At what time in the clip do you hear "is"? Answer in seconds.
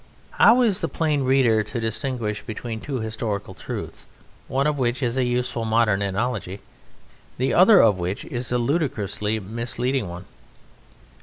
0.63-0.81, 5.03-5.15, 8.25-8.51